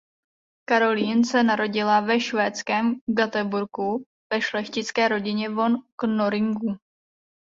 Caroline 0.65 1.25
se 1.25 1.43
narodila 1.43 2.01
ve 2.01 2.19
švédském 2.19 2.95
Göteborgu 3.07 4.03
ve 4.31 4.41
šlechtické 4.41 5.07
rodině 5.07 5.49
von 5.49 5.75
Knorringů. 5.95 6.75